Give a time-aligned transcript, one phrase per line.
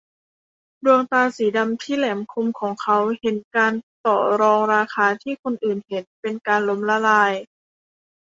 [0.85, 3.73] ดวงตาสีดำที่แหลมคมของเขาเห็นการ
[4.05, 7.33] ต่อรองราคาที่คนอื่นเห็นเป็นการล้มละลาย